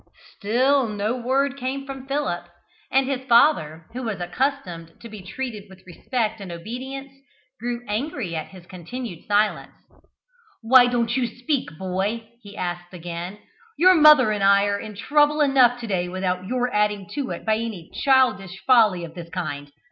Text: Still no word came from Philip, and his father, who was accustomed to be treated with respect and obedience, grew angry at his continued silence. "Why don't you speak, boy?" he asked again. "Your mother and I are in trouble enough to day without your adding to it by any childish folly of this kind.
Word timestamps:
Still 0.37 0.87
no 0.89 1.15
word 1.15 1.57
came 1.57 1.85
from 1.85 2.07
Philip, 2.07 2.47
and 2.91 3.05
his 3.07 3.21
father, 3.29 3.85
who 3.93 4.01
was 4.01 4.19
accustomed 4.19 4.93
to 4.99 5.07
be 5.09 5.21
treated 5.21 5.65
with 5.69 5.83
respect 5.85 6.41
and 6.41 6.51
obedience, 6.51 7.13
grew 7.59 7.85
angry 7.87 8.35
at 8.35 8.47
his 8.47 8.65
continued 8.65 9.27
silence. 9.27 9.75
"Why 10.63 10.87
don't 10.87 11.15
you 11.15 11.27
speak, 11.27 11.77
boy?" 11.77 12.29
he 12.41 12.57
asked 12.57 12.95
again. 12.95 13.41
"Your 13.77 13.93
mother 13.93 14.31
and 14.31 14.43
I 14.43 14.65
are 14.65 14.79
in 14.79 14.95
trouble 14.95 15.39
enough 15.39 15.79
to 15.81 15.85
day 15.85 16.09
without 16.09 16.47
your 16.47 16.73
adding 16.73 17.07
to 17.11 17.29
it 17.29 17.45
by 17.45 17.57
any 17.57 17.91
childish 17.93 18.59
folly 18.65 19.03
of 19.05 19.13
this 19.13 19.29
kind. 19.29 19.71